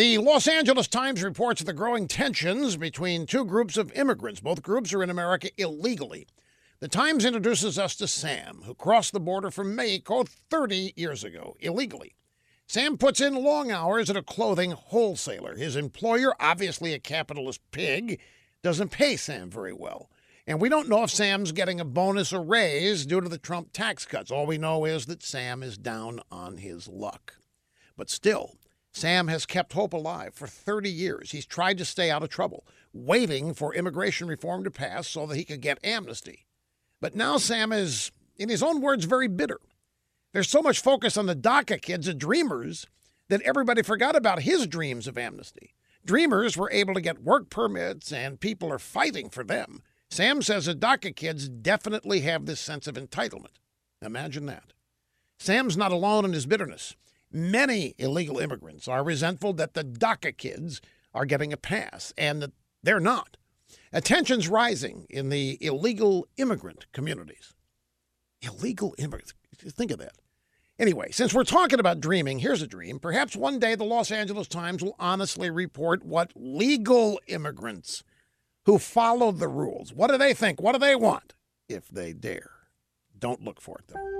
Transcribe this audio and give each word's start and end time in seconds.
The 0.00 0.16
Los 0.16 0.48
Angeles 0.48 0.88
Times 0.88 1.22
reports 1.22 1.62
the 1.62 1.74
growing 1.74 2.08
tensions 2.08 2.78
between 2.78 3.26
two 3.26 3.44
groups 3.44 3.76
of 3.76 3.92
immigrants. 3.92 4.40
Both 4.40 4.62
groups 4.62 4.94
are 4.94 5.02
in 5.02 5.10
America 5.10 5.50
illegally. 5.58 6.26
The 6.78 6.88
Times 6.88 7.26
introduces 7.26 7.78
us 7.78 7.94
to 7.96 8.08
Sam, 8.08 8.62
who 8.64 8.74
crossed 8.74 9.12
the 9.12 9.20
border 9.20 9.50
from 9.50 9.76
Mexico 9.76 10.24
30 10.24 10.94
years 10.96 11.22
ago, 11.22 11.54
illegally. 11.60 12.14
Sam 12.66 12.96
puts 12.96 13.20
in 13.20 13.44
long 13.44 13.70
hours 13.70 14.08
at 14.08 14.16
a 14.16 14.22
clothing 14.22 14.70
wholesaler. 14.70 15.54
His 15.54 15.76
employer, 15.76 16.32
obviously 16.40 16.94
a 16.94 16.98
capitalist 16.98 17.60
pig, 17.70 18.20
doesn't 18.62 18.92
pay 18.92 19.16
Sam 19.16 19.50
very 19.50 19.74
well. 19.74 20.08
And 20.46 20.62
we 20.62 20.70
don't 20.70 20.88
know 20.88 21.02
if 21.02 21.10
Sam's 21.10 21.52
getting 21.52 21.78
a 21.78 21.84
bonus 21.84 22.32
or 22.32 22.40
raise 22.40 23.04
due 23.04 23.20
to 23.20 23.28
the 23.28 23.36
Trump 23.36 23.74
tax 23.74 24.06
cuts. 24.06 24.30
All 24.30 24.46
we 24.46 24.56
know 24.56 24.86
is 24.86 25.04
that 25.04 25.22
Sam 25.22 25.62
is 25.62 25.76
down 25.76 26.20
on 26.32 26.56
his 26.56 26.88
luck. 26.88 27.34
But 27.98 28.08
still, 28.08 28.54
Sam 28.92 29.28
has 29.28 29.46
kept 29.46 29.72
hope 29.72 29.92
alive 29.92 30.34
for 30.34 30.46
30 30.46 30.90
years. 30.90 31.30
He's 31.30 31.46
tried 31.46 31.78
to 31.78 31.84
stay 31.84 32.10
out 32.10 32.22
of 32.22 32.28
trouble, 32.28 32.66
waiting 32.92 33.54
for 33.54 33.74
immigration 33.74 34.26
reform 34.26 34.64
to 34.64 34.70
pass 34.70 35.08
so 35.08 35.26
that 35.26 35.36
he 35.36 35.44
could 35.44 35.60
get 35.60 35.78
amnesty. 35.84 36.46
But 37.00 37.14
now 37.14 37.38
Sam 37.38 37.72
is, 37.72 38.10
in 38.36 38.48
his 38.48 38.62
own 38.62 38.80
words, 38.80 39.04
very 39.04 39.28
bitter. 39.28 39.60
There's 40.32 40.48
so 40.48 40.62
much 40.62 40.80
focus 40.80 41.16
on 41.16 41.26
the 41.26 41.36
DACA 41.36 41.80
kids 41.80 42.08
and 42.08 42.18
dreamers 42.18 42.86
that 43.28 43.42
everybody 43.42 43.82
forgot 43.82 44.16
about 44.16 44.42
his 44.42 44.66
dreams 44.66 45.06
of 45.06 45.16
amnesty. 45.16 45.74
Dreamers 46.04 46.56
were 46.56 46.70
able 46.72 46.94
to 46.94 47.00
get 47.00 47.22
work 47.22 47.50
permits, 47.50 48.12
and 48.12 48.40
people 48.40 48.72
are 48.72 48.78
fighting 48.78 49.28
for 49.28 49.44
them. 49.44 49.82
Sam 50.10 50.42
says 50.42 50.66
the 50.66 50.74
DACA 50.74 51.14
kids 51.14 51.48
definitely 51.48 52.20
have 52.20 52.46
this 52.46 52.60
sense 52.60 52.86
of 52.86 52.96
entitlement. 52.96 53.58
Imagine 54.02 54.46
that. 54.46 54.72
Sam's 55.38 55.76
not 55.76 55.92
alone 55.92 56.24
in 56.24 56.32
his 56.32 56.46
bitterness. 56.46 56.96
Many 57.32 57.94
illegal 57.98 58.38
immigrants 58.38 58.88
are 58.88 59.04
resentful 59.04 59.52
that 59.54 59.74
the 59.74 59.84
DACA 59.84 60.36
kids 60.36 60.80
are 61.14 61.24
getting 61.24 61.52
a 61.52 61.56
pass 61.56 62.12
and 62.18 62.42
that 62.42 62.52
they're 62.82 63.00
not. 63.00 63.36
Attention's 63.92 64.48
rising 64.48 65.06
in 65.08 65.28
the 65.28 65.58
illegal 65.60 66.26
immigrant 66.36 66.86
communities. 66.92 67.54
Illegal 68.42 68.94
immigrants. 68.98 69.34
Think 69.56 69.90
of 69.90 69.98
that. 69.98 70.16
Anyway, 70.78 71.10
since 71.10 71.34
we're 71.34 71.44
talking 71.44 71.78
about 71.78 72.00
dreaming, 72.00 72.38
here's 72.38 72.62
a 72.62 72.66
dream. 72.66 72.98
Perhaps 72.98 73.36
one 73.36 73.58
day 73.58 73.74
the 73.74 73.84
Los 73.84 74.10
Angeles 74.10 74.48
Times 74.48 74.82
will 74.82 74.96
honestly 74.98 75.50
report 75.50 76.04
what 76.04 76.32
legal 76.34 77.20
immigrants 77.26 78.02
who 78.64 78.78
follow 78.78 79.30
the 79.30 79.48
rules, 79.48 79.92
what 79.92 80.10
do 80.10 80.16
they 80.16 80.32
think? 80.32 80.60
What 80.60 80.72
do 80.72 80.78
they 80.78 80.96
want? 80.96 81.34
If 81.68 81.88
they 81.88 82.12
dare. 82.12 82.50
Don't 83.18 83.44
look 83.44 83.60
for 83.60 83.78
it, 83.78 83.84
though. 83.88 84.19